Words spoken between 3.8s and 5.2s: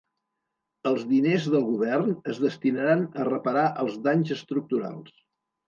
els danys estructurals.